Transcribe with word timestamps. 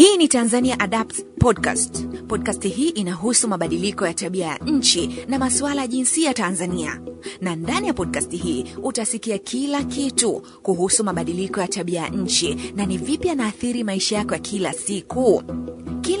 Hii 0.00 0.16
ni 0.16 0.28
Tanzania 0.28 0.80
Adapt 0.80 1.22
Podcast. 1.38 2.06
Podcast 2.28 2.64
hii 2.68 2.88
inahusu 2.88 3.48
mabadiliko 3.48 4.06
ya 4.06 4.14
tabia 4.14 4.46
ya 4.46 4.56
nchi 4.58 5.10
na 5.28 5.38
masuala 5.38 5.80
ya 5.80 5.86
jinsia 5.86 6.34
Tanzania, 6.34 7.00
na 7.40 7.56
ndani 7.56 7.86
ya 7.86 7.94
podcast 7.94 8.32
hii 8.32 8.64
utasikia 8.82 9.38
kila 9.38 9.84
kitu 9.84 10.42
kuhusu 10.62 11.04
mabadiliko 11.04 11.60
ya 11.60 11.68
tabia 11.68 12.00
ya 12.00 12.08
nchi 12.08 12.72
na 12.76 12.86
ni 12.86 12.98
vipi 12.98 13.28
yanaathiri 13.28 13.84
maisha 13.84 14.16
yako 14.16 14.34
ya 14.34 14.40
kila 14.40 14.72
siku. 14.72 15.42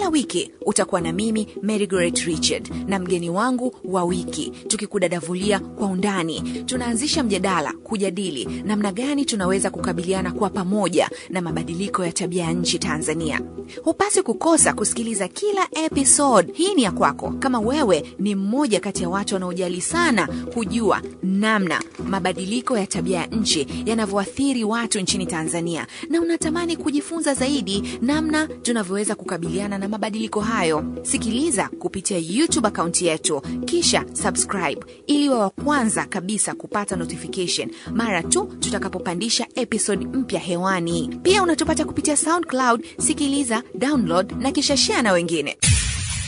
Kila 0.00 0.10
wiki 0.10 0.50
utakuwa 0.66 1.00
na 1.00 1.12
mimi 1.12 1.48
Mary 1.62 1.86
Goret 1.86 2.18
Richard 2.18 2.70
na 2.88 2.98
mgeni 2.98 3.30
wangu 3.30 3.76
wa 3.84 4.04
wiki, 4.04 4.52
tukikudadavulia 4.66 5.58
kwa 5.58 5.86
undani. 5.86 6.62
Tunaanzisha 6.66 7.22
mjadala 7.22 7.72
kujadili 7.72 8.62
namna 8.64 8.92
gani 8.92 9.24
tunaweza 9.24 9.70
kukabiliana 9.70 10.32
kwa 10.32 10.50
pamoja 10.50 11.10
na 11.30 11.40
mabadiliko 11.40 12.04
ya 12.04 12.12
tabia 12.12 12.44
ya 12.44 12.52
nchi 12.52 12.78
Tanzania. 12.78 13.40
Hupasi 13.84 14.22
kukosa 14.22 14.72
kusikiliza 14.72 15.28
kila 15.28 15.68
episode. 15.84 16.52
Hii 16.54 16.74
ni 16.74 16.82
ya 16.82 16.90
kwako 16.92 17.30
kama 17.38 17.60
wewe 17.60 18.14
ni 18.18 18.34
mmoja 18.34 18.80
kati 18.80 19.02
ya 19.02 19.08
watu 19.08 19.34
wanaojali 19.34 19.80
sana 19.80 20.26
kujua 20.54 21.02
namna 21.22 21.82
mabadiliko 22.08 22.78
ya 22.78 22.86
tabia 22.86 23.18
ya 23.18 23.26
nchi 23.26 23.66
yanavyoathiri 23.86 24.64
watu 24.64 25.00
nchini 25.00 25.26
Tanzania, 25.26 25.86
na 26.10 26.20
unatamani 26.20 26.76
kujifunza 26.76 27.34
zaidi 27.34 27.98
namna 28.02 28.46
tunavyoweza 28.46 29.14
kukabiliana 29.14 29.78
na 29.78 29.89
mabadiliko 29.90 30.40
hayo. 30.40 30.84
Sikiliza 31.02 31.68
kupitia 31.68 32.18
YouTube 32.28 32.68
akaunti 32.68 33.06
yetu, 33.06 33.40
kisha 33.64 34.04
subscribe 34.22 34.80
ili 35.06 35.28
wa 35.28 35.38
wa 35.38 35.50
kwanza 35.50 36.04
kabisa 36.04 36.54
kupata 36.54 36.96
notification 36.96 37.70
mara 37.94 38.22
tu 38.22 38.44
tutakapopandisha 38.60 39.46
episode 39.54 40.06
mpya 40.06 40.40
hewani. 40.40 41.18
Pia 41.22 41.42
unatupata 41.42 41.84
kupitia 41.84 42.16
SoundCloud. 42.16 42.84
Sikiliza, 42.98 43.62
download 43.74 44.32
na 44.32 44.52
kisha 44.52 44.76
share 44.76 45.02
na 45.02 45.12
wengine. 45.12 45.56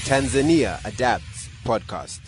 Tanzania 0.09 0.85
Adapts 0.85 1.49
Podcast. 1.65 2.21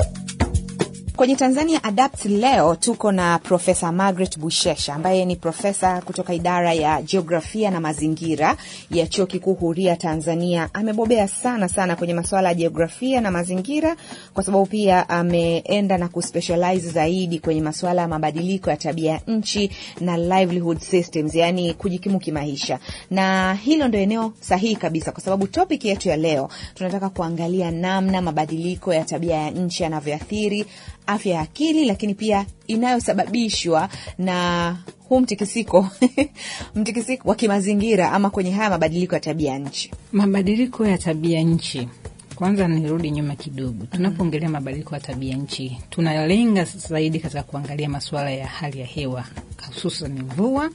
Kwenye 1.17 1.37
Tanzania 1.37 1.85
Adapt 1.85 2.25
leo 2.25 2.75
tuko 2.77 3.13
na 3.13 3.39
Profesa 3.39 3.93
Margaret 3.93 4.39
Bushesha 4.39 4.95
ambaye 4.95 5.25
ni 5.25 5.37
profesa 5.37 6.01
kutoka 6.01 6.35
idara 6.35 6.73
ya 6.73 7.03
jiografia 7.03 7.71
na 7.71 7.81
mazingira 7.81 8.57
ya 8.91 9.07
Chuo 9.07 9.27
Kikuu 9.27 9.55
Huria 9.55 9.97
Tanzania. 9.97 10.69
Amebobea 10.73 11.29
sana 11.29 11.69
sana 11.69 11.97
kwenye 11.97 12.15
masuala 12.15 12.49
ya 12.49 12.55
jiografia 12.55 13.21
na 13.21 13.31
mazingira, 13.31 13.97
kwa 14.35 14.45
sababu 14.45 14.67
pia 14.67 15.09
ameenda 15.09 15.99
na 15.99 16.09
kuspecialize 16.09 16.91
zaidi 16.91 17.39
kwenye 17.39 17.61
masuala 17.61 18.03
ya 18.03 18.09
mabadiliko 18.09 18.71
ya 18.71 18.77
tabia 18.77 19.21
nchi 19.27 19.71
na 20.01 20.17
livelihood 20.17 20.79
systems, 20.81 21.35
yani 21.35 21.75
kujikimu 21.75 22.19
kimaisha, 22.19 22.79
na 23.11 23.55
hilo 23.55 23.89
ndio 23.89 24.01
eneo 24.01 24.33
sahihi 24.41 24.77
kabisa, 24.77 25.13
kwa 25.13 25.21
sababu 25.23 25.47
topic 25.47 25.85
yetu 25.85 26.09
ya 26.09 26.17
leo 26.17 26.49
tunataka 26.75 27.09
kuangalia 27.09 27.71
namna 27.71 28.23
mabadiliko 28.23 28.95
ya 28.95 29.05
tabia 29.05 29.35
ya 29.37 29.51
nchi 29.51 29.83
yanavyoathiri 29.83 30.67
afya 31.07 31.35
ya 31.35 31.41
akili, 31.41 31.85
lakini 31.85 32.15
pia 32.15 32.47
inayosababishwa 32.67 33.89
na 34.19 34.77
huu 35.09 35.21
mtikisiko 35.21 35.89
mtikisiko 36.75 37.29
wa 37.29 37.35
kimazingira 37.35 38.13
ama 38.13 38.31
kwenye 38.31 38.51
haya 38.51 38.71
mabadiliko 38.71 39.15
ya 39.15 39.21
tabia 39.21 39.59
nchi. 39.59 39.91
Mabadiliko 40.13 40.87
ya 40.87 40.99
tabia 40.99 41.41
nchi, 41.43 41.89
kwanza 42.35 42.69
nirudi 42.69 43.11
nyuma 43.11 43.37
kidogo. 43.37 43.87
Tunapoongelea 43.87 44.49
mabadiliko 44.49 44.95
ya 44.95 45.01
tabia 45.01 45.37
nchi, 45.37 45.79
tunalenga 45.91 46.65
zaidi 46.65 47.21
katika 47.21 47.43
kuangalia 47.43 47.89
masuala 47.89 48.31
ya 48.31 48.47
hali 48.47 48.81
ya 48.81 48.87
hewa, 48.87 49.25
hususan 49.69 50.13
mvua 50.23 50.71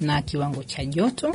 na 0.00 0.22
kiwango 0.22 0.62
cha 0.64 0.84
joto 0.84 1.34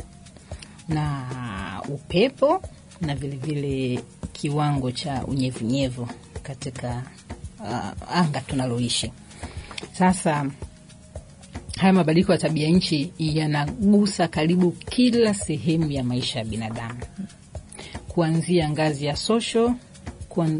na 0.89 1.81
upepo 1.89 2.61
na 3.01 3.15
vilevile 3.15 3.61
vile 3.61 4.03
kiwango 4.33 4.91
cha 4.91 5.23
unyevunyevu 5.27 6.07
katika 6.43 7.03
uh, 7.63 8.17
anga 8.17 8.41
tunaloishi 8.41 9.11
sasa. 9.93 10.51
Haya 11.77 11.93
mabadiliko 11.93 12.31
ya 12.31 12.37
tabia 12.37 12.69
nchi 12.69 13.13
yanagusa 13.19 14.27
karibu 14.27 14.71
kila 14.71 15.33
sehemu 15.33 15.91
ya 15.91 16.03
maisha 16.03 16.39
ya 16.39 16.45
binadamu, 16.45 16.99
kuanzia 18.07 18.69
ngazi 18.69 19.05
ya 19.05 19.15
social 19.15 19.73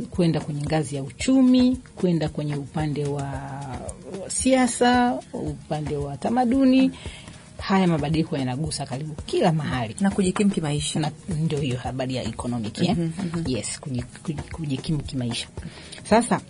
kwenda 0.10 0.40
kwenye 0.40 0.62
ngazi 0.62 0.96
ya 0.96 1.04
uchumi, 1.04 1.76
kwenda 1.96 2.30
kwenye 2.30 2.56
upande 2.56 3.06
wa 3.06 3.32
siasa, 4.28 5.20
upande 5.34 5.98
wa 5.98 6.18
tamaduni. 6.18 6.92
Haya 7.58 7.88
mabadiliko 7.88 8.38
yanagusa 8.38 8.86
karibu 8.86 9.14
kila 9.26 9.52
mahali 9.54 9.96
na 10.00 10.12
kujikimu 10.12 10.50
kimaisha, 10.52 11.00
na 11.00 11.12
ndio 11.30 11.60
hiyo 11.60 11.78
habari 11.78 12.16
ya 12.16 12.24
economic 12.24 12.82
yeah? 12.82 12.98
mm 12.98 13.12
-hmm. 13.20 13.50
Yes, 13.58 13.80
kujikimu 14.52 15.04
kimaisha. 15.04 15.48
Sasa 16.10 16.42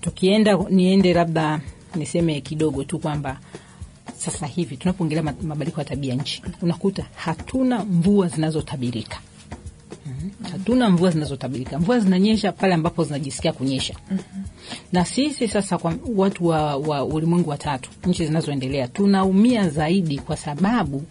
tukienda 0.00 0.58
niende 0.70 1.14
labda 1.14 1.60
niseme 1.94 2.40
kidogo 2.40 2.84
tu 2.84 2.98
kwamba 2.98 3.38
sasa 4.18 4.46
hivi 4.46 4.76
tunapoongelea 4.76 5.22
mabadiliko 5.22 5.80
ya 5.80 5.84
tabia 5.84 6.14
nchi, 6.14 6.42
unakuta 6.62 7.06
hatuna 7.14 7.84
mvua 7.84 8.28
zinazotabirika. 8.28 9.18
Mm-hmm. 10.06 10.50
Hatuna 10.52 10.90
mvua 10.90 11.10
zinazotabirika. 11.10 11.78
Mvua 11.78 12.00
zinanyesha 12.00 12.52
pale 12.52 12.74
ambapo 12.74 13.04
zinajisikia 13.04 13.52
kunyesha. 13.52 13.94
Mm-hmm. 14.10 14.44
Na 14.92 15.04
sisi 15.04 15.48
sasa 15.48 15.78
kwa 15.78 15.94
watu 16.16 16.46
wa, 16.46 16.76
wa 16.76 17.04
ulimwengu 17.04 17.50
wa 17.50 17.58
tatu, 17.58 17.90
nchi 18.06 18.26
zinazoendelea, 18.26 18.88
tunaumia 18.88 19.68
zaidi 19.68 20.18
kwa 20.18 20.36
sababu 20.36 21.02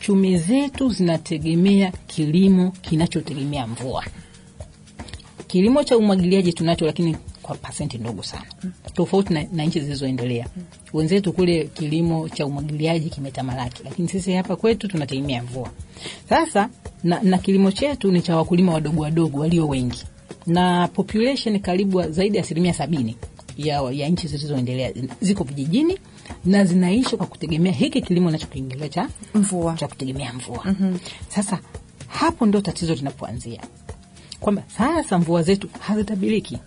chumi 0.00 0.38
zetu 0.38 0.88
zinategemea 0.90 1.92
kilimo 2.06 2.70
kinachotegemea 2.70 3.66
mvua. 3.66 4.04
Kilimo 5.46 5.84
cha 5.84 5.96
umwagiliaji 5.96 6.52
tunacho, 6.52 6.86
lakini 6.86 7.16
kwa 7.42 7.54
pasenti 7.56 7.98
ndogo 7.98 8.22
sana, 8.22 8.44
tofauti 8.94 9.34
na, 9.34 9.44
na 9.52 9.64
nchi 9.64 9.80
zilizoendelea. 9.80 10.46
Wenzetu 10.92 11.32
kule 11.32 11.64
kilimo 11.64 12.28
cha 12.28 12.46
umwagiliaji 12.46 13.10
kimetamalaki, 13.10 13.82
lakini 13.84 14.08
sisi 14.08 14.32
hapa 14.32 14.56
kwetu 14.56 14.88
tunategemea 14.88 15.42
mvua. 15.42 15.70
Sasa 16.28 16.68
na, 17.04 17.22
na 17.22 17.38
kilimo 17.38 17.72
chetu 17.72 18.12
ni 18.12 18.22
cha 18.22 18.36
wakulima 18.36 18.72
wadogo 18.72 19.02
wadogo 19.02 19.40
walio 19.40 19.68
wengi, 19.68 20.04
na 20.46 20.88
population 20.88 21.58
karibu 21.60 22.02
zaidi 22.02 22.36
ya 22.36 22.42
asilimia 22.44 22.72
sabini 22.74 23.16
ya, 23.56 23.82
ya 23.92 24.08
nchi 24.08 24.28
zilizoendelea 24.28 24.92
ziko 25.20 25.44
vijijini 25.44 25.98
na 26.44 26.64
zinaishi 26.64 27.16
kwa 27.16 27.26
kutegemea 27.26 27.72
hiki 27.72 28.02
kilimo 28.02 28.30
nachokiingilia 28.30 28.88
cha 28.88 29.08
mvua, 29.34 29.74
cha 29.74 29.88
kutegemea 29.88 30.32
mvua. 30.32 30.60
mm 30.64 30.76
-hmm. 30.80 30.98
Sasa 31.28 31.58
hapo 32.08 32.46
ndo 32.46 32.60
tatizo 32.60 32.94
linapoanzia 32.94 33.60
kwamba 34.40 34.62
sasa 34.78 35.18
mvua 35.18 35.42
zetu 35.42 35.68
hazitabiriki. 35.80 36.58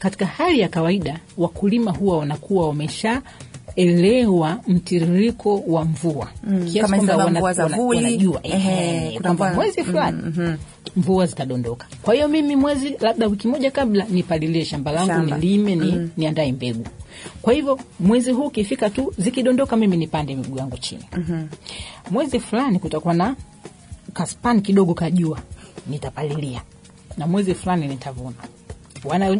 Katika 0.00 0.26
hali 0.26 0.60
ya 0.60 0.68
kawaida 0.68 1.20
wakulima 1.38 1.90
huwa 1.90 2.18
wanakuwa 2.18 2.68
wameshaelewa 2.68 4.60
mtiririko 4.68 5.62
wa 5.66 5.84
mvua 5.84 6.28
mm, 6.44 6.66
kiasi 6.72 6.94
kwamba 6.94 7.16
wana, 7.16 7.40
wana, 7.40 7.76
wanajua 7.76 8.40
kwamba 9.22 9.54
mwezi 9.54 9.84
fulani 9.84 10.22
mm 10.22 10.32
-hmm. 10.38 10.56
mvua 10.96 11.26
zitadondoka. 11.26 11.86
Kwa 12.02 12.14
hiyo 12.14 12.28
mimi 12.28 12.56
mwezi 12.56 12.96
labda 13.00 13.26
wiki 13.26 13.48
moja 13.48 13.70
kabla 13.70 14.04
nipalilie 14.10 14.64
shamba 14.64 14.92
langu 14.92 15.34
nilime 15.34 15.76
ni, 15.76 15.92
mm. 15.92 16.10
niandae 16.16 16.52
mbegu. 16.52 16.86
Kwa 17.42 17.52
hivyo 17.52 17.78
mwezi 18.00 18.32
huu 18.32 18.46
ukifika 18.46 18.90
tu 18.90 19.14
zikidondoka, 19.18 19.76
mimi 19.76 19.96
nipande 19.96 20.34
miguu 20.36 20.56
yangu 20.58 20.78
chini. 20.78 21.04
mm 21.16 21.24
-hmm. 21.30 21.46
Mwezi 22.12 22.40
fulani 22.40 22.78
kutakuwa 22.78 23.14
na 23.14 23.36
kaspan 24.12 24.60
kidogo 24.60 24.94
kajua, 24.94 25.38
nitapalilia 25.86 26.62
na 27.18 27.26
mwezi 27.26 27.54
fulani 27.54 27.88
nitavuna 27.88 28.36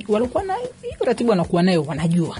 walikuwa 0.09 0.43
na 0.45 0.55
hiyo 0.83 0.97
ratibu 1.05 1.31
wanakuwa 1.31 1.63
nayo 1.63 1.83
wanajua, 1.83 2.39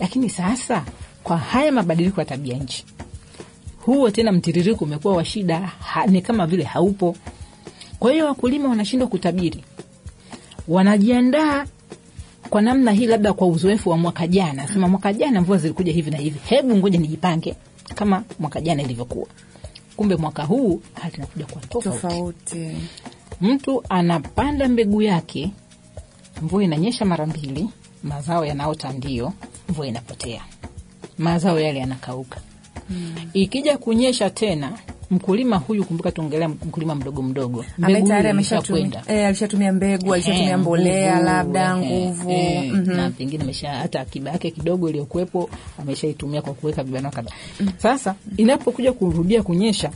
lakini 0.00 0.30
sasa 0.30 0.84
kwa 1.24 1.36
haya 1.38 1.72
mabadiliko 1.72 2.20
ya 2.20 2.24
tabia 2.24 2.56
nchi, 2.56 2.84
huo 3.78 4.10
tena 4.10 4.32
mtiririko 4.32 4.84
umekuwa 4.84 5.16
wa 5.16 5.24
shida, 5.24 5.72
ni 6.06 6.22
kama 6.22 6.46
vile 6.46 6.64
haupo. 6.64 7.16
Kwa 7.98 8.12
hiyo 8.12 8.26
wakulima 8.26 8.68
wanashindwa 8.68 9.08
kutabiri, 9.08 9.64
wanajiandaa 10.68 11.66
kwa 12.50 12.62
namna 12.62 12.92
hii, 12.92 13.06
labda 13.06 13.32
kwa 13.32 13.46
uzoefu 13.46 13.90
wa 13.90 13.96
mwaka 13.98 14.26
jana, 14.26 14.68
sema 14.68 14.88
mwaka 14.88 15.12
jana 15.12 15.40
mvua 15.40 15.58
zilikuja 15.58 15.92
hivi 15.92 16.10
na 16.10 16.18
hivi, 16.18 16.38
hebu 16.44 16.76
ngoja 16.76 16.98
nijipange 16.98 17.54
kama 17.94 18.24
mwaka 18.38 18.60
jana 18.60 18.82
ilivyokuwa. 18.82 19.26
Kumbe 19.96 20.16
mwaka 20.16 20.44
huu 20.44 20.80
hali 20.94 21.14
inakuja 21.16 21.46
kwa 21.46 21.62
tofauti, 21.62 21.90
tofauti. 22.08 22.76
Mtu 23.40 23.82
anapanda 23.88 24.68
mbegu 24.68 25.02
yake 25.02 25.50
mvua 26.42 26.64
inanyesha 26.64 27.04
mara 27.04 27.26
mbili, 27.26 27.68
mazao 28.02 28.44
yanaota, 28.44 28.92
ndio 28.92 29.32
mvua 29.68 29.86
inapotea, 29.86 30.42
mazao 31.18 31.60
yale 31.60 31.78
yanakauka. 31.78 32.40
Hmm. 32.88 33.14
Ikija 33.32 33.78
kunyesha 33.78 34.30
tena, 34.30 34.72
mkulima 35.10 35.56
huyu, 35.56 35.84
kumbuka 35.84 36.10
tuongelea 36.12 36.48
mkulima 36.48 36.94
mdogo 36.94 37.22
mdogo, 37.22 37.64
mbegu 37.78 38.12
ameshakwenda 38.12 39.02
e, 39.06 39.26
alishatumia 39.26 39.72
mbegu, 39.72 40.14
alishatumia 40.14 40.58
mbolea, 40.58 41.20
labda 41.20 41.76
nguvu 41.76 42.30
e, 42.30 42.70
mm 42.72 42.80
-hmm. 42.84 42.96
na 42.96 43.10
pengine 43.10 43.44
amesha 43.44 43.70
hata 43.74 44.00
akiba 44.00 44.30
yake 44.30 44.50
kidogo 44.50 44.88
iliyokuwepo 44.88 45.50
ameshaitumia 45.78 46.42
kwa 46.42 46.54
kuweka 46.54 46.82
vibanio 46.84 47.10
kadhaa. 47.10 47.32
Sasa 47.76 48.14
inapokuja 48.36 48.92
kurudia 48.92 49.42
kunyesha, 49.42 49.90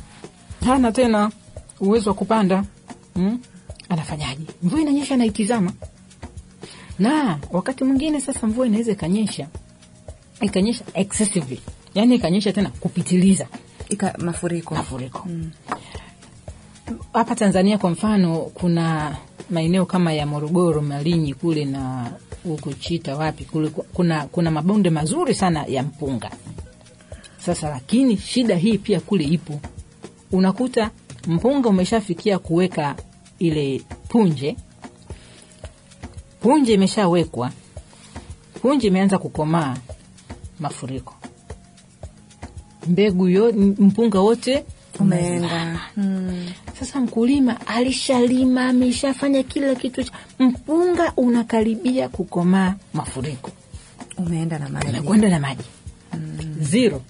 hana 0.66 0.92
tena 0.92 1.30
uwezo 1.80 2.10
wa 2.10 2.14
kupanda 2.16 2.64
Hmm? 3.14 3.38
anafanyaje? 3.88 4.42
Mvua 4.62 4.80
inanyesha 4.80 5.16
naitizama, 5.16 5.72
na 7.02 7.38
wakati 7.50 7.84
mwingine 7.84 8.20
sasa 8.20 8.46
mvua 8.46 8.66
inaweza 8.66 8.92
ikanyesha 8.92 9.46
ikanyesha 10.40 10.84
excessively, 10.94 11.60
yani 11.94 12.14
ikanyesha 12.14 12.52
tena 12.52 12.70
kupitiliza. 12.70 13.46
Ika 13.88 14.14
mafuriko. 14.18 14.74
mafuriko. 14.74 15.26
Hapa 17.12 17.34
Tanzania 17.34 17.78
kwa 17.78 17.90
mfano, 17.90 18.38
kuna 18.38 19.16
maeneo 19.50 19.86
kama 19.86 20.12
ya 20.12 20.26
Morogoro, 20.26 20.82
Malinyi 20.82 21.34
kule 21.34 21.64
na 21.64 22.10
huko 22.44 22.72
Chita 22.72 23.16
wapi 23.16 23.44
kule, 23.44 23.68
kuna, 23.68 24.26
kuna 24.26 24.50
mabonde 24.50 24.90
mazuri 24.90 25.34
sana 25.34 25.64
ya 25.66 25.82
mpunga. 25.82 26.30
Sasa 27.38 27.68
lakini 27.70 28.16
shida 28.16 28.56
hii 28.56 28.78
pia 28.78 29.00
kule 29.00 29.24
ipo, 29.24 29.60
unakuta 30.32 30.90
mpunga 31.26 31.68
umeshafikia 31.68 32.38
kuweka 32.38 32.96
ile 33.38 33.82
punje, 34.08 34.56
punje 36.42 36.74
imeshawekwa, 36.74 37.50
punje 38.62 38.86
imeanza 38.88 39.18
kukomaa, 39.18 39.76
mafuriko, 40.60 41.14
mbegu 42.86 43.28
yo, 43.28 43.52
mpunga 43.78 44.20
wote 44.20 44.64
Umeenda. 45.00 45.80
Hmm. 45.94 46.46
sasa 46.78 47.00
mkulima 47.00 47.66
alishalima 47.66 48.68
ameshafanya 48.68 49.42
kila 49.42 49.74
kitu, 49.74 50.04
mpunga 50.38 51.12
unakaribia 51.16 52.08
kukomaa, 52.08 52.74
mafuriko. 52.94 53.50
Umeenda 54.18 54.58
na 54.58 54.68
maji. 54.68 54.88
umekwenda 54.88 55.28
na 55.28 55.40
maji. 55.40 55.64
Zero. 56.60 57.02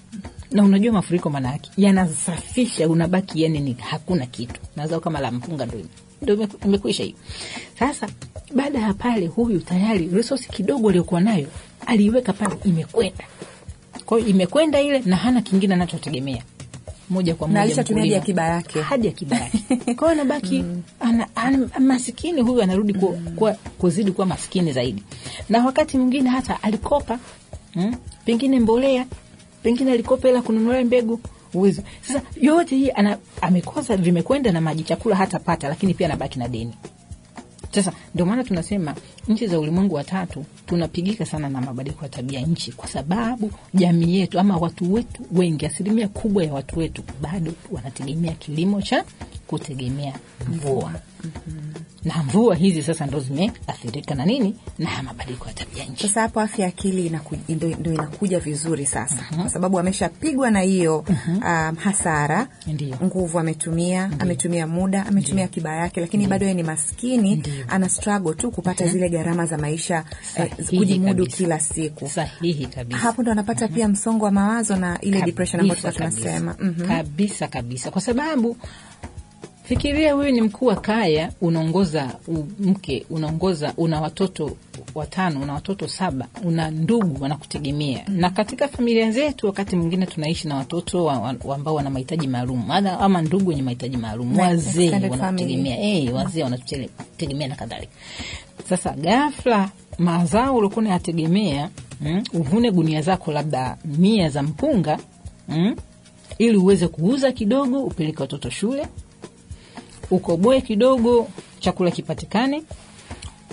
Na 0.51 0.63
unajua 0.63 0.93
mafuriko 0.93 1.29
maana 1.29 1.51
yake 1.51 1.71
yanasafisha, 1.77 2.89
unabaki 2.89 3.43
yani 3.43 3.59
ni 3.59 3.73
hakuna 3.73 4.25
kitu, 4.25 4.61
nazao 4.75 4.99
kama 4.99 5.19
la 5.19 5.31
mpunga 5.31 5.65
ndo 5.65 5.77
ndo 6.23 6.33
ime- 6.33 6.47
imekwisha 6.65 7.03
hiyo. 7.03 7.15
Sasa 7.79 8.07
baada 8.55 8.79
ya 8.79 8.93
pale, 8.93 9.27
huyu 9.27 9.59
tayari 9.59 10.07
resource 10.13 10.47
kidogo 10.51 10.89
aliyokuwa 10.89 11.21
nayo 11.21 11.47
aliiweka 11.85 12.33
pale, 12.33 12.55
imekwenda 12.65 13.23
kwa 14.05 14.17
hiyo 14.17 14.29
imekwenda 14.29 14.81
ile, 14.81 14.99
na 15.05 15.15
hana 15.15 15.41
kingine 15.41 15.73
anachotegemea 15.73 16.43
moja 17.09 17.35
kwa 17.35 17.47
moja 17.47 17.61
alishatumia 17.61 18.03
hadi 18.03 18.15
akiba 18.15 18.43
yake. 18.43 18.81
hadi 18.81 19.07
akiba 19.07 19.35
yake. 19.37 19.57
Kwa 19.95 20.11
hiyo 20.11 20.21
anabaki 20.21 20.63
ana, 20.99 21.27
ana, 21.35 21.69
masikini 21.79 22.41
huyu 22.41 22.61
anarudi 22.61 22.93
kuwa, 22.93 23.11
kuwa, 23.13 23.53
kuzidi 23.53 24.11
kuwa 24.11 24.27
maskini 24.27 24.73
zaidi, 24.73 25.03
na 25.49 25.65
wakati 25.65 25.97
mwingine 25.97 26.29
hata 26.29 26.63
alikopa 26.63 27.19
mm, 27.75 27.95
pengine 28.25 28.59
mbolea, 28.59 29.05
pengine 29.63 29.91
alikopa 29.91 30.27
hela 30.27 30.41
kununulia 30.41 30.85
mbegu 30.85 31.19
uwezo. 31.53 31.81
Sasa 32.07 32.21
yote 32.41 32.75
hii 32.75 32.91
ana, 32.91 33.17
amekosa, 33.41 33.97
vimekwenda 33.97 34.51
na 34.51 34.61
maji, 34.61 34.83
chakula 34.83 35.15
hata 35.15 35.39
pata, 35.39 35.67
lakini 35.69 35.93
pia 35.93 36.07
anabaki 36.07 36.39
na 36.39 36.47
deni. 36.47 36.73
Sasa 37.71 37.91
ndio 38.13 38.25
maana 38.25 38.43
tunasema 38.43 38.95
nchi 39.27 39.47
za 39.47 39.59
ulimwengu 39.59 39.95
wa 39.95 40.03
tatu 40.03 40.45
tunapigika 40.65 41.25
sana 41.25 41.49
na 41.49 41.61
mabadiliko 41.61 42.05
ya 42.05 42.09
tabia 42.09 42.41
nchi, 42.41 42.71
kwa 42.71 42.87
sababu 42.87 43.51
jamii 43.73 44.19
yetu 44.19 44.39
ama 44.39 44.57
watu 44.57 44.93
wetu 44.93 45.23
wengi, 45.31 45.65
asilimia 45.65 46.07
kubwa 46.07 46.43
ya 46.43 46.53
watu 46.53 46.79
wetu 46.79 47.03
bado 47.21 47.53
wanategemea 47.71 48.31
kilimo 48.33 48.81
cha 48.81 49.03
kutegemea 49.47 50.13
mvua 50.49 50.91
na 52.05 52.23
mvua 52.23 52.55
hizi 52.55 52.83
sasa 52.83 53.05
ndo 53.05 53.19
zimeathirika 53.19 54.15
na 54.15 54.25
nini 54.25 54.55
na 54.79 55.03
mabadiliko 55.03 55.47
ya 55.47 55.53
tabia 55.53 55.85
nchi. 55.85 56.07
Sasa 56.07 56.21
hapo 56.21 56.39
afya 56.41 56.63
ya 56.65 56.69
akili 56.69 57.09
inaku- 57.09 57.37
ndo 57.49 57.67
ndo 57.67 57.93
inakuja 57.93 58.39
vizuri 58.39 58.85
sasa, 58.85 59.23
kwa 59.35 59.49
sababu 59.49 59.79
ameshapigwa 59.79 60.51
na 60.51 60.59
hiyo 60.61 61.05
um, 61.27 61.75
hasara, 61.75 62.47
Ndiyo. 62.67 62.97
nguvu 63.03 63.39
ametumia, 63.39 64.11
ametumia 64.19 64.67
muda, 64.67 65.05
ametumia 65.05 65.45
akiba 65.45 65.75
yake, 65.75 66.01
lakini 66.01 66.27
bado 66.27 66.45
yeye 66.45 66.55
ni 66.55 66.63
maskini, 66.63 67.35
Ndiyo. 67.35 67.65
ana 67.67 67.89
struggle 67.89 68.33
tu 68.33 68.51
kupata 68.51 68.87
zile 68.87 69.09
gharama 69.09 69.45
za 69.45 69.57
maisha 69.57 70.03
eh, 70.35 70.51
kujimudu 70.77 71.25
kila 71.25 71.59
siku. 71.59 72.09
Sahihi 72.09 72.65
kabisa. 72.65 72.99
Hapo 72.99 73.21
ndo 73.21 73.31
anapata 73.31 73.67
pia 73.67 73.87
msongo 73.87 74.25
wa 74.25 74.31
mawazo 74.31 74.75
na 74.75 75.01
ile 75.01 75.21
depression 75.21 75.61
ambayo 75.61 75.81
tunasema. 75.81 76.53
kabisa. 76.53 76.83
-hmm. 76.83 76.87
kabisa 76.87 77.47
kabisa, 77.47 77.91
kwa 77.91 78.01
sababu 78.01 78.57
fikiria 79.63 80.15
wewe 80.15 80.31
ni 80.31 80.41
mkuu 80.41 80.65
wa 80.65 80.75
kaya, 80.75 81.31
unaongoza 81.41 82.15
mke, 82.59 83.05
unaongoza, 83.09 83.73
una 83.77 84.01
watoto 84.01 84.57
watano, 84.95 85.41
una 85.41 85.53
watoto 85.53 85.87
saba, 85.87 86.27
una 86.43 86.71
ndugu 86.71 87.23
wanakutegemea. 87.23 88.03
Na 88.07 88.29
katika 88.29 88.67
familia 88.67 89.11
zetu, 89.11 89.45
wakati 89.47 89.75
mwingine 89.75 90.05
tunaishi 90.05 90.47
na 90.47 90.55
watoto 90.55 91.05
wa- 91.05 91.35
wa- 91.45 91.55
ambao 91.55 91.75
wana 91.75 91.89
mahitaji 91.89 92.27
maalum 92.27 92.71
ama 92.71 93.21
ndugu 93.21 93.49
wenye 93.49 93.61
mahitaji 93.61 93.97
maalum, 93.97 94.37
wazee 94.39 94.89
wanakutegemea, 95.17 95.79
eh, 95.79 96.13
wazee 96.15 96.43
wanatutegemea 96.43 97.47
na 97.47 97.55
kadhalika. 97.55 97.91
Sasa 98.69 98.91
ghafla 98.91 99.69
mazao 99.97 100.55
uliokuwa 100.55 100.81
unayategemea 100.85 101.69
mm, 102.01 102.23
uvune 102.33 102.71
gunia 102.71 103.01
zako 103.01 103.31
labda 103.31 103.77
mia 103.97 104.29
za 104.29 104.43
mpunga 104.43 104.99
mm, 105.47 105.75
ili 106.37 106.57
uweze 106.57 106.87
kuuza 106.87 107.31
kidogo 107.31 107.83
upeleke 107.83 108.21
watoto 108.21 108.49
shule, 108.49 108.87
ukoboe 110.11 110.61
kidogo 110.61 111.27
chakula 111.59 111.91
kipatikane, 111.91 112.63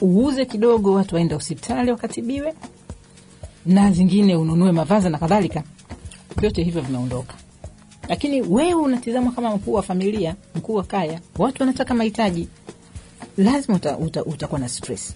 uuze 0.03 0.45
kidogo 0.45 0.93
watu 0.93 1.15
waende 1.15 1.35
hospitali 1.35 1.91
wakatibiwe, 1.91 2.55
na 3.67 3.93
zingine 3.93 4.37
ununue 4.37 4.73
mavazi 4.73 5.09
na 5.11 5.19
kadhalika. 5.19 5.63
Vyote 6.37 6.63
hivyo 6.63 6.83
vimeondoka, 6.83 7.35
lakini 8.09 8.43
wewe 8.43 8.75
unatizama 8.75 9.33
kama 9.33 9.57
mkuu 9.57 9.73
wa 9.73 9.83
familia, 9.83 10.35
mkuu 10.55 10.75
wa 10.75 10.85
kaya, 10.85 11.21
watu 11.39 11.63
wanataka 11.63 11.95
mahitaji. 11.95 12.49
Lazima 13.37 13.77
uta, 13.77 13.99
uta, 13.99 14.25
utakuwa 14.25 14.61
na 14.61 14.69
stress, 14.69 15.15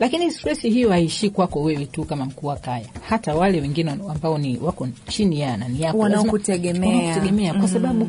lakini 0.00 0.30
stress 0.30 0.60
hiyo 0.60 0.90
haishii 0.90 1.30
kwako 1.30 1.62
wewe 1.62 1.86
tu 1.86 2.04
kama 2.04 2.24
mkuu 2.24 2.46
wa 2.46 2.56
kaya, 2.56 2.86
hata 3.08 3.34
wale 3.34 3.60
wengine 3.60 3.90
ambao 3.90 4.38
ni 4.38 4.58
wako 4.58 4.88
chini 5.08 5.40
ya 5.40 5.56
nani 5.56 5.82
yako 5.82 5.98
Wanaokutegemea. 5.98 7.54
kwa 7.54 7.68
sababu 7.68 8.08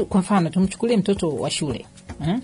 mtu, 0.00 0.06
kwa 0.08 0.20
mfano 0.20 0.50
tumchukulie 0.50 0.96
mtoto 0.96 1.28
wa 1.28 1.50
shule 1.50 1.86
hmm? 2.24 2.42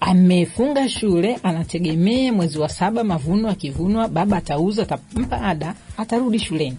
amefunga 0.00 0.88
shule, 0.88 1.38
anategemea 1.42 2.32
mwezi 2.32 2.58
wa 2.58 2.68
saba 2.68 3.04
mavuno, 3.04 3.48
akivunwa 3.50 4.08
baba 4.08 4.36
atauza, 4.36 4.82
atampa 4.82 5.40
ada, 5.42 5.74
atarudi 5.96 6.38
shuleni. 6.38 6.78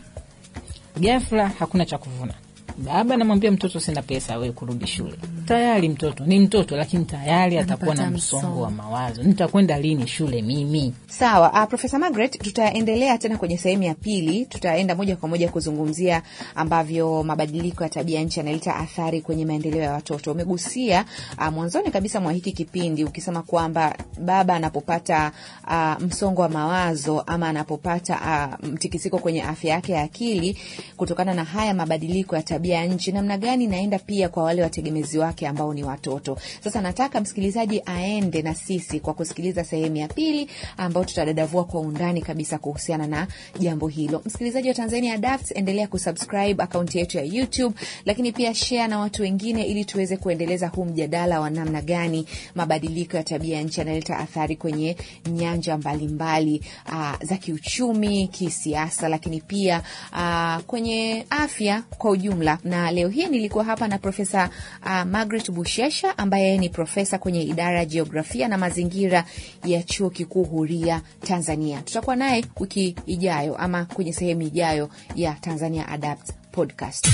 Ghafla 1.00 1.48
hakuna 1.48 1.86
cha 1.86 1.98
kuvuna, 1.98 2.34
baba 2.78 3.18
namwambia 3.18 3.52
mtoto, 3.52 3.80
sina 3.80 4.02
pesa 4.02 4.38
we 4.38 4.52
kurudi 4.52 4.88
shule. 4.88 5.14
Tayari 5.46 5.90
mtoto 5.90 6.26
ni 6.26 6.40
mtoto, 6.40 6.78
lakini 6.78 7.06
tayari 7.06 7.58
atakuwa 7.58 7.96
na 7.96 8.12
msongo. 8.12 8.62
wa 8.62 8.72
mawazo, 8.72 9.24
nitakwenda 9.24 9.80
lini 9.80 10.08
shule 10.08 10.42
mimi? 10.42 10.94
Sawa. 11.08 11.52
Uh, 11.52 11.70
Profesa 11.70 12.00
Margaret, 12.00 12.38
tutaendelea 12.44 13.18
tena 13.18 13.38
kwenye 13.38 13.58
sehemu 13.58 13.84
ya 13.84 13.94
pili. 13.94 14.46
Tutaenda 14.46 14.96
moja 14.96 15.16
kwa 15.16 15.30
moja 15.30 15.50
kuzungumzia 15.50 16.22
ambavyo 16.56 17.24
mabadiliko 17.24 17.84
ya 17.84 17.90
tabia 17.90 18.22
nchi 18.22 18.40
yanaleta 18.40 18.76
athari 18.76 19.22
kwenye 19.22 19.46
maendeleo 19.46 19.82
ya 19.82 19.92
watoto. 19.94 20.32
Umegusia 20.32 21.06
uh, 21.38 21.48
mwanzoni 21.54 21.92
kabisa 21.92 22.20
mwa 22.20 22.34
hiki 22.34 22.52
kipindi 22.52 23.04
ukisema 23.04 23.42
kwamba 23.42 23.96
baba 24.22 24.56
anapopata 24.56 25.32
uh, 25.68 26.04
msongo 26.04 26.42
wa 26.42 26.50
mawazo 26.50 27.20
ama 27.22 27.50
anapopata 27.50 28.20
uh, 28.62 28.68
mtikisiko 28.70 29.18
kwenye 29.20 29.44
afya 29.44 29.72
yake 29.72 29.92
ya 29.92 30.02
akili 30.02 30.58
kutokana 30.98 31.34
na 31.34 31.44
haya 31.44 31.74
mabadiliko 31.74 32.36
ya 32.36 32.44
tabia 32.44 32.65
ya 32.70 32.86
nchi, 32.86 33.12
namna 33.12 33.38
gani 33.38 33.64
inaenda 33.64 34.00
pia 34.00 34.30
kwa 34.30 34.44
wale 34.44 34.62
wategemezi 34.62 35.18
wake 35.18 35.48
ambao 35.48 35.74
ni 35.74 35.84
watoto. 35.84 36.38
Sasa 36.64 36.82
nataka 36.82 37.22
msikilizaji 37.22 37.82
aende 37.86 38.42
na 38.42 38.56
sisi 38.56 39.00
kwa 39.00 39.14
kusikiliza 39.14 39.64
sehemu 39.64 39.96
ya 39.96 40.08
pili 40.08 40.50
ambayo 40.78 41.06
tutadadavua 41.06 41.64
kwa 41.64 41.82
undani 41.82 42.22
kabisa 42.22 42.58
kuhusiana 42.58 43.08
na 43.08 43.28
jambo 43.60 43.88
hilo. 43.88 44.22
Msikilizaji 44.26 44.68
wa 44.68 44.74
Tanzania 44.74 45.18
Daft, 45.18 45.52
endelea 45.56 45.88
kusubscribe 45.88 46.64
akaunti 46.64 46.98
yetu 46.98 47.18
ya 47.18 47.24
YouTube, 47.24 47.76
lakini 48.06 48.32
pia 48.32 48.54
share 48.54 48.88
na 48.88 49.00
watu 49.00 49.22
wengine 49.22 49.64
ili 49.64 49.86
tuweze 49.86 50.18
kuendeleza 50.18 50.68
huu 50.68 50.86
mjadala 50.86 51.40
wa 51.40 51.50
namna 51.50 51.82
gani 51.82 52.26
mabadiliko 52.56 53.18
ya 53.18 53.24
tabia 53.24 53.62
nchi 53.62 53.80
yanaleta 53.80 54.18
athari 54.18 54.56
kwenye 54.56 54.98
nyanja 55.32 55.78
mbalimbali 55.78 56.62
uh, 56.88 57.12
za 57.24 57.38
kiuchumi, 57.38 58.28
kisiasa, 58.28 59.10
lakini 59.10 59.42
pia 59.42 59.82
uh, 60.14 60.58
kwenye 60.64 61.26
afya 61.30 61.84
kwa 61.98 62.12
ujumla. 62.12 62.55
Na 62.64 62.92
leo 62.92 63.10
hii 63.10 63.26
nilikuwa 63.26 63.64
hapa 63.64 63.88
na 63.88 63.98
Profesa 63.98 64.50
uh, 64.86 65.04
Margaret 65.04 65.52
Bushesha 65.52 66.18
ambaye 66.18 66.58
ni 66.58 66.70
profesa 66.70 67.18
kwenye 67.18 67.42
idara 67.44 67.78
ya 67.80 67.86
jiografia 67.86 68.48
na 68.48 68.58
mazingira 68.58 69.26
ya 69.66 69.84
chuo 69.84 70.10
kikuu 70.10 70.44
huria 70.44 71.02
Tanzania. 71.22 71.82
Tutakuwa 71.82 72.16
naye 72.16 72.46
wiki 72.60 72.96
ijayo 73.06 73.56
ama 73.58 73.86
kwenye 73.86 74.14
sehemu 74.14 74.42
ijayo 74.42 74.90
ya 75.16 75.34
Tanzania 75.34 75.88
Adapt 75.88 76.30
Podcast. 76.52 77.08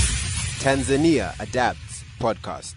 Tanzania 0.64 1.40
Adapt 1.40 1.80
Podcast. 2.20 2.76